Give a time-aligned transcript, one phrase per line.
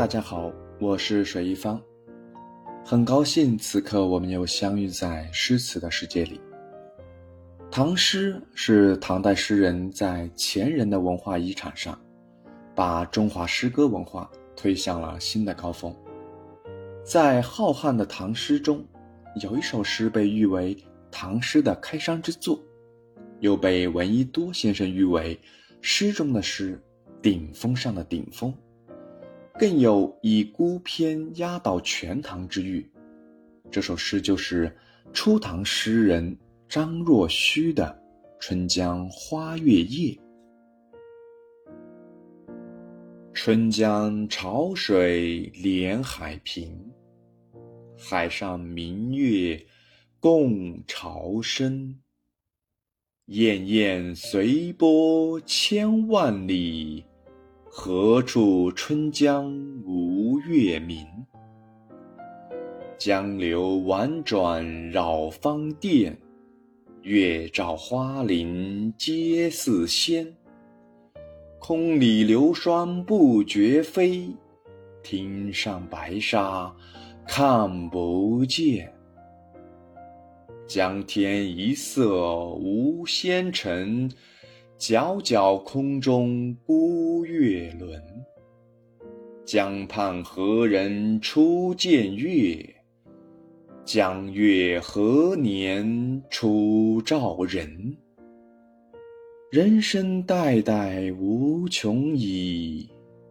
[0.00, 0.50] 大家好，
[0.80, 1.78] 我是水一方，
[2.82, 6.40] 很高兴此刻我们又相遇在诗词的世界里。
[7.70, 12.00] 唐诗是唐代诗人在前人的文化遗产上，
[12.74, 15.94] 把中华诗歌文化推向了新的高峰。
[17.04, 18.82] 在浩瀚的唐诗中，
[19.42, 20.74] 有一首诗被誉为
[21.10, 22.58] 唐诗的开山之作，
[23.40, 25.38] 又被闻一多先生誉为
[25.82, 26.82] 诗中的诗，
[27.20, 28.50] 顶峰上的顶峰。
[29.60, 32.90] 更有以孤篇压倒全唐之誉。
[33.70, 34.74] 这首诗就是
[35.12, 36.34] 初唐诗人
[36.66, 37.84] 张若虚的
[38.42, 40.12] 《春江花月夜》。
[43.34, 46.74] 春江潮水连海平，
[47.98, 49.62] 海上明月
[50.18, 51.94] 共潮生。
[53.26, 57.04] 滟滟随波千万里。
[57.82, 59.50] 何处春江
[59.86, 61.06] 无月明？
[62.98, 66.14] 江流宛转绕芳甸，
[67.00, 70.30] 月照花林皆似霰。
[71.58, 74.28] 空里流霜不觉飞，
[75.02, 76.70] 汀上白沙
[77.26, 78.92] 看不见。
[80.66, 84.06] 江天一色无纤尘。
[84.80, 88.02] 皎皎空中孤月轮，
[89.44, 92.66] 江畔何人初见月？
[93.84, 97.94] 江月何年初照人？
[99.52, 102.88] 人生代代无穷已，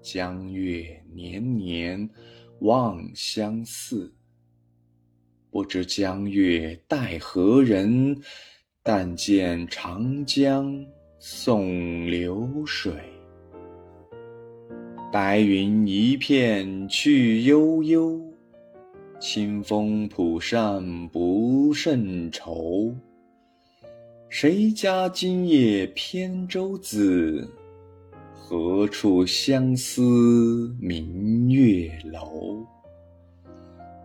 [0.00, 2.08] 江月年年
[2.60, 4.14] 望相似。
[5.50, 8.16] 不知江月待何人？
[8.84, 10.86] 但见长江。
[11.24, 12.92] 送流水，
[15.12, 18.20] 白云一片去悠悠，
[19.20, 22.92] 清风浦上不胜愁。
[24.28, 27.48] 谁家今夜扁舟子？
[28.32, 32.66] 何处相思明月楼？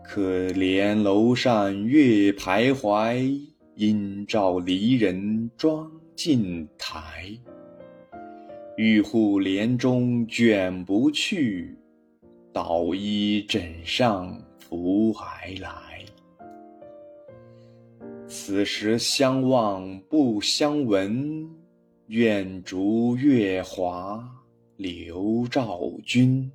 [0.04, 3.42] 可怜楼上月徘徊，
[3.74, 5.92] 应照离人妆。
[6.18, 7.30] 近台，
[8.76, 11.78] 玉户帘中卷不去，
[12.52, 16.04] 捣衣枕上拂还来。
[18.26, 21.48] 此时相望不相闻，
[22.08, 24.28] 愿逐月华
[24.76, 26.52] 流照君。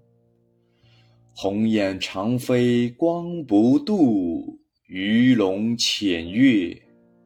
[1.37, 4.59] 鸿雁长飞光不度，
[4.89, 6.77] 鱼龙潜跃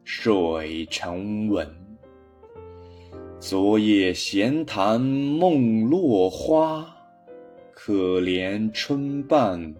[0.04, 1.85] 水成文。
[3.48, 6.84] 昨夜闲谈梦落花，
[7.72, 9.72] 可怜春半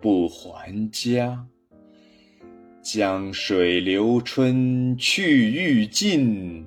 [0.00, 1.44] 不还家。
[2.80, 6.64] 江水流春去欲尽，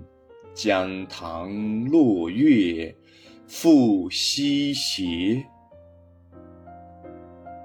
[0.54, 2.94] 江塘落月
[3.48, 5.42] 复西斜。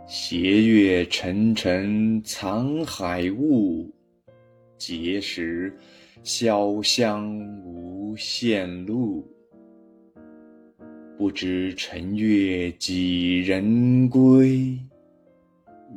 [0.07, 3.93] 斜月沉沉藏海雾，
[4.79, 5.77] 碣石
[6.25, 9.31] 潇湘无限路。
[11.19, 14.79] 不知乘月几人归？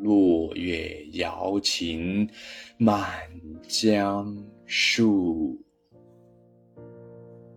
[0.01, 2.29] 落月摇情
[2.77, 3.09] 满
[3.69, 5.57] 江树。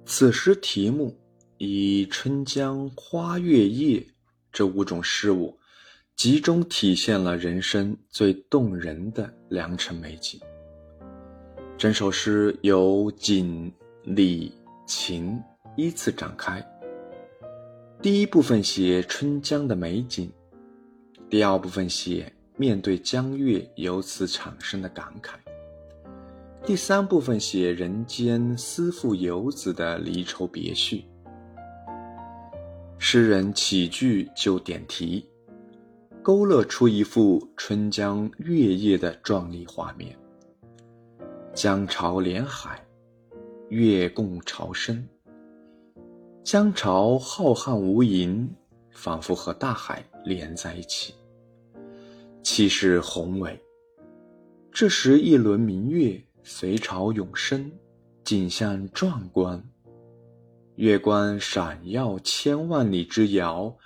[0.04, 1.18] 此诗题目
[1.58, 3.98] 以《春江花月夜》
[4.52, 5.58] 这五种事物，
[6.14, 10.40] 集中体现了人生最动人的良辰美景。
[11.80, 13.72] 整首诗由景、
[14.04, 14.52] 理、
[14.86, 15.42] 情
[15.78, 16.62] 依次展开。
[18.02, 20.30] 第一部分写春江的美景，
[21.30, 25.36] 第二部分写面对江月由此产生的感慨，
[26.66, 31.06] 第三部分写人间思妇游子的离愁别绪。
[32.98, 35.26] 诗人起句就点题，
[36.22, 40.14] 勾勒出一幅春江月夜的壮丽画面。
[41.52, 42.80] 江潮连海，
[43.70, 45.04] 月共潮生。
[46.44, 48.48] 江潮浩瀚无垠，
[48.92, 51.12] 仿佛和大海连在一起，
[52.44, 53.60] 气势宏伟。
[54.70, 57.70] 这时，一轮明月随潮涌升，
[58.22, 59.60] 景象壮观。
[60.76, 63.76] 月光闪耀千万里之遥，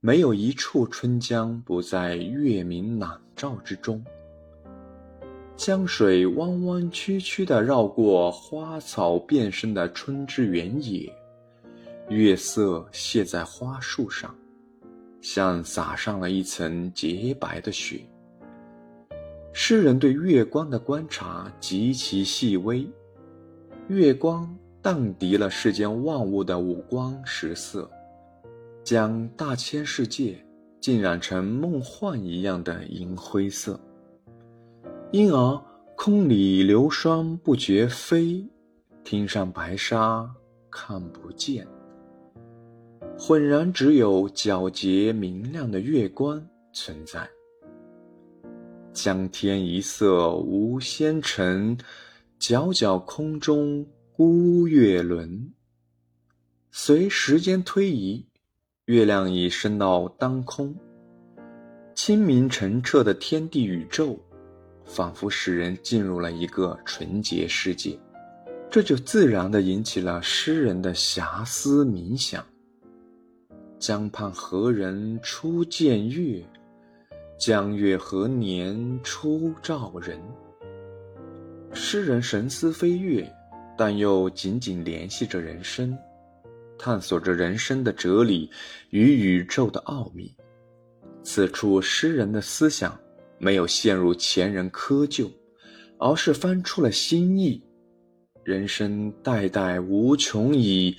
[0.00, 4.04] 没有一处春江不在月明朗照之中。
[5.56, 11.10] 江水弯弯曲曲地绕过花草遍生的春之原野，
[12.08, 14.34] 月色泻在花树上，
[15.20, 18.00] 像撒上了一层洁白的雪。
[19.52, 22.84] 诗人对月光的观察极其细微，
[23.86, 24.52] 月光
[24.82, 27.88] 荡涤了世间万物的五光十色，
[28.82, 30.36] 将大千世界
[30.80, 33.78] 浸染成梦幻一样的银灰色。
[35.14, 35.62] 因而
[35.94, 38.44] 空里流霜不觉飞，
[39.04, 40.28] 汀上白沙
[40.68, 41.64] 看不见，
[43.16, 47.30] 浑然只有皎洁明亮的月光存在。
[48.92, 51.78] 江天一色无纤尘，
[52.40, 53.86] 皎皎空中
[54.16, 55.48] 孤月轮。
[56.72, 58.26] 随时间推移，
[58.86, 60.74] 月亮已升到当空。
[61.94, 64.18] 清明澄澈的天地宇宙，
[64.84, 67.98] 仿佛使人进入了一个纯洁世界。
[68.70, 72.44] 这就自然地引起了诗人的遐思冥想。
[73.78, 76.42] 江畔何人初见月？
[77.38, 80.18] 江月何年初照人？
[81.72, 83.30] 诗人神思飞跃，
[83.76, 85.96] 但又紧紧联系着人生，
[86.78, 88.50] 探索着人生的哲理
[88.90, 90.34] 与宇宙的奥秘。
[91.22, 92.98] 此处诗人的思想
[93.38, 95.30] 没有陷入前人窠臼，
[95.98, 97.62] 而是翻出了新意。
[98.42, 100.96] 人生代代无穷已，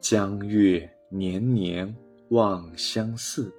[0.00, 1.94] 江月年年
[2.30, 3.52] 望相似。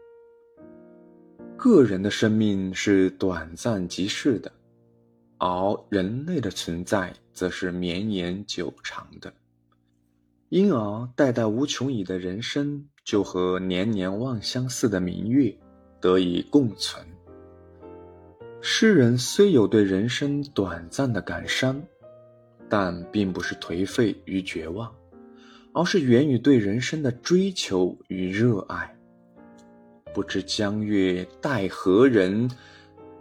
[1.57, 4.51] 个人的生命是短暂即逝的，
[5.37, 9.33] 而人类的存在则是绵延久长的。
[10.49, 15.55] 因而，代代无穷已的人生就和年年望相似的明月
[16.01, 17.05] 得以共存。
[18.61, 21.81] 诗人虽有对人生短暂的感伤，
[22.67, 24.93] 但并不是颓废与绝望，
[25.73, 28.93] 而是源于对人生的追求与热爱。
[30.13, 32.49] 不知江月待何人？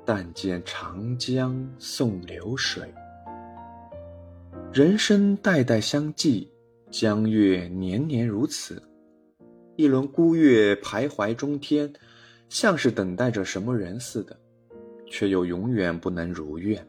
[0.05, 2.83] 但见长江送流水。
[4.73, 6.51] 人生代代相继，
[6.91, 8.83] 江月年年如此。
[9.77, 11.93] 一轮孤月徘徊中天，
[12.49, 14.35] 像是等待着什么人似的，
[15.11, 16.87] 却又永远不能如愿。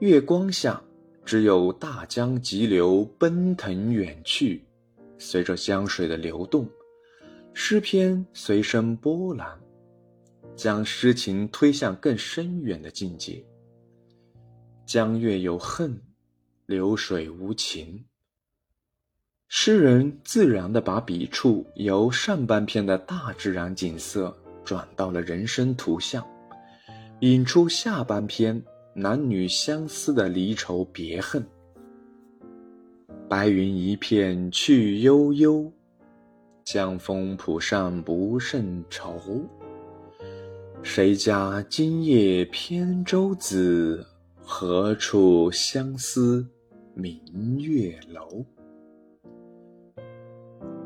[0.00, 0.82] 月光下，
[1.24, 4.64] 只有大江急流奔腾远去，
[5.18, 6.68] 随着江水的流动。
[7.54, 9.60] 诗篇随声波澜，
[10.56, 13.44] 将诗情推向更深远的境界。
[14.86, 16.00] 江月有恨，
[16.66, 18.04] 流水无情。
[19.48, 24.34] 诗人自然地把笔触由上半篇的大自然景色
[24.64, 26.26] 转到了人生图像，
[27.22, 28.60] 引出下半篇
[28.94, 31.40] 男女相思的离愁别恨。
[33.28, 35.72] 白云一片去悠悠。
[36.64, 39.20] 江风浦上不胜愁。
[40.82, 44.04] 谁家今夜扁舟子？
[44.42, 46.44] 何处相思
[46.92, 48.44] 明月楼？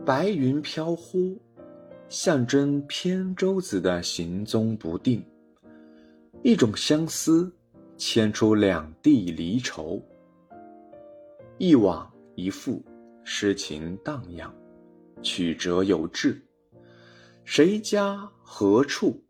[0.04, 1.40] 白云飘忽，
[2.10, 5.24] 象征扁舟子的行踪不定。
[6.46, 7.52] 一种相思，
[7.96, 10.00] 牵出两地离愁。
[11.58, 12.84] 一往一复，
[13.24, 14.54] 诗情荡漾。
[15.24, 16.40] 曲折有致，
[17.44, 19.20] 谁家何处，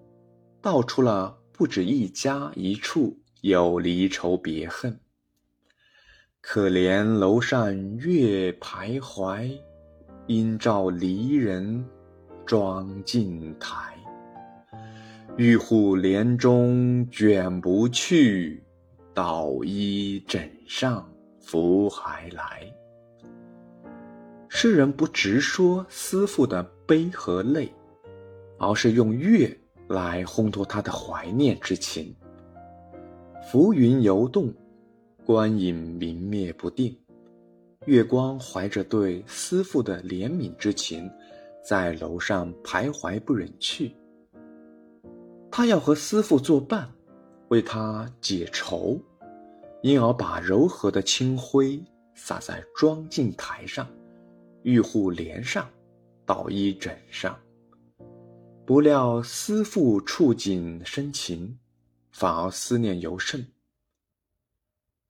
[0.60, 5.00] 道出了不止一家一处有离愁别恨。
[6.42, 9.58] 可怜楼上月徘徊，
[10.26, 11.82] 应照离人
[12.44, 13.95] 妆镜台。
[15.38, 18.64] 玉户帘中卷不去，
[19.12, 21.06] 捣衣枕上
[21.42, 22.74] 拂还来。
[24.48, 27.70] 诗人不直说思妇的悲和泪，
[28.56, 29.54] 而是用月
[29.88, 32.16] 来烘托他的怀念之情。
[33.52, 34.50] 浮云游动，
[35.26, 36.98] 光影明灭不定，
[37.84, 41.10] 月光怀着对思妇的怜悯之情，
[41.62, 43.94] 在楼上徘徊不忍去。
[45.56, 46.86] 他要和师傅作伴，
[47.48, 49.00] 为他解愁，
[49.80, 51.82] 因而把柔和的清辉
[52.14, 53.88] 洒在妆镜台上。
[54.64, 55.66] 玉户帘上，
[56.26, 57.34] 捣衣枕上。
[58.66, 61.58] 不料师傅触景生情，
[62.12, 63.42] 反而思念尤甚。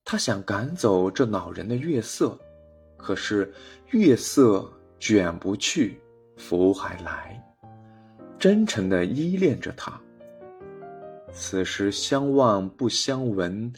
[0.05, 2.39] 他想赶走这恼人的月色，
[2.97, 3.53] 可是
[3.91, 6.01] 月色卷不去，
[6.37, 7.45] 拂还来，
[8.39, 10.01] 真诚地依恋着他。
[11.39, 13.71] 此时相望不相闻，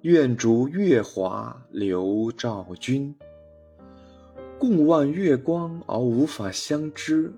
[0.00, 3.14] 愿逐月华流照君。
[4.58, 7.30] 共望月光而无法相知，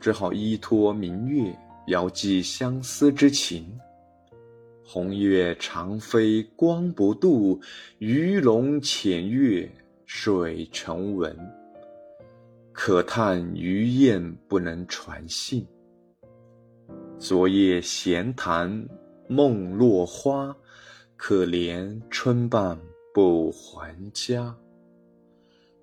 [0.00, 1.56] 只好依托明月，
[1.86, 3.64] 遥寄相思之情。
[4.84, 7.60] 红月长飞光不度，
[7.98, 9.70] 鱼龙潜跃
[10.04, 11.38] 水成文。
[12.72, 15.64] 可叹鱼雁不能传信。
[17.20, 18.88] 昨夜闲谈
[19.28, 20.56] 梦落花，
[21.18, 22.80] 可怜春半
[23.12, 24.56] 不还家。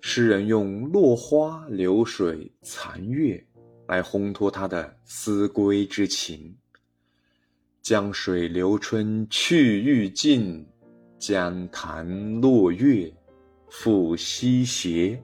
[0.00, 3.40] 诗人用落花流水残月
[3.86, 6.52] 来烘托他的思归之情。
[7.82, 10.66] 江水流春去欲尽，
[11.20, 13.08] 江潭落月
[13.68, 15.22] 复西斜。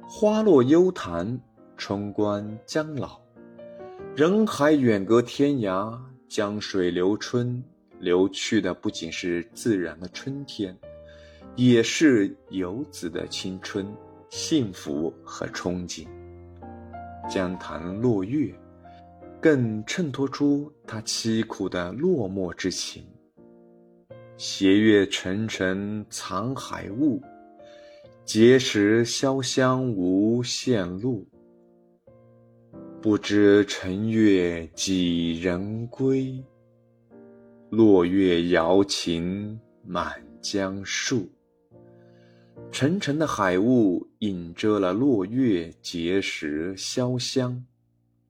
[0.00, 1.38] 花落幽潭
[1.76, 3.20] 春关将老，
[4.16, 5.98] 人海远隔天涯。
[6.28, 7.60] 江水流春，
[7.98, 10.76] 流去的不仅是自然的春天。
[11.56, 13.92] 也是游子的青春、
[14.30, 16.06] 幸福和憧憬。
[17.28, 18.54] 江潭落月，
[19.40, 23.04] 更衬托出他凄苦的落寞之情。
[24.36, 27.20] 斜月沉沉藏海雾，
[28.24, 31.26] 碣石潇湘无限路。
[33.04, 36.42] 不知乘月几人归？
[37.68, 41.30] 落月摇情满江树。
[42.72, 47.62] 沉沉的海雾隐遮了落月，碣石潇湘，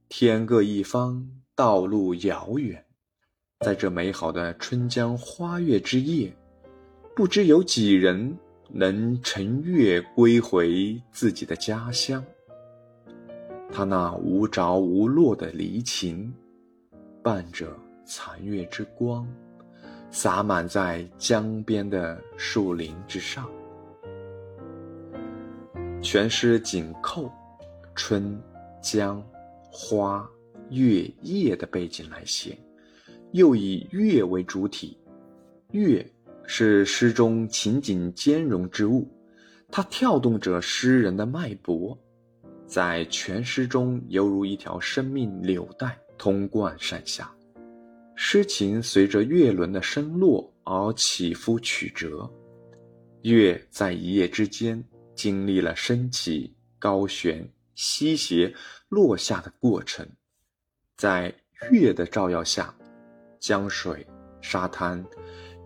[0.09, 2.85] 天各一方，道路遥远。
[3.61, 6.37] 在这美好的春江花月之夜，
[7.15, 8.37] 不知有几人
[8.73, 12.25] 能乘月归回自己的家乡。
[13.77, 16.33] 他那无着无落的离情，
[17.25, 17.77] 伴着
[18.07, 19.27] 残月之光，
[20.13, 23.51] 洒满在江边的树林之上。
[26.01, 27.29] 全诗紧扣
[27.97, 28.41] 春、
[28.81, 29.21] 江、
[29.65, 30.25] 花、
[30.71, 32.57] 月、夜的背景来写，
[33.33, 34.97] 又以月为主体。
[35.73, 36.09] 月
[36.47, 39.09] 是诗中情景兼容之物，
[39.69, 41.99] 它跳动着诗人的脉搏，
[42.75, 47.33] 在全诗中犹如一条生命纽带，通贯山下。
[48.17, 52.29] 诗情随着月轮的升落而起伏曲折，
[53.23, 54.85] 月在一夜之间。
[55.15, 58.53] 经历了升起、高悬、西斜、
[58.89, 60.05] 落下的过程，
[60.97, 61.33] 在
[61.71, 62.75] 月的照耀下，
[63.39, 64.05] 江水、
[64.41, 65.07] 沙滩、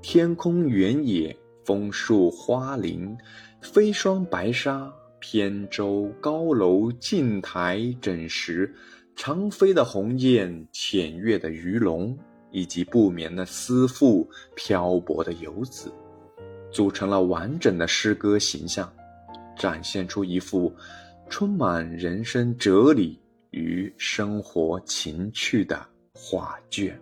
[0.03, 1.35] 天空、原野、
[1.65, 3.17] 枫树、花林、
[3.63, 8.73] 飞霜、白沙、扁舟、高楼、镜台、枕石、
[9.17, 12.17] 长飞的鸿雁、潜跃的鱼龙，
[12.51, 15.93] 以及不眠的思妇、漂泊的游子，
[16.71, 18.93] 组成了完整的诗歌形象。
[19.57, 20.73] 展现出一幅
[21.29, 23.21] 充满人生哲理
[23.51, 25.85] 与生活情趣的
[26.15, 26.97] 画卷。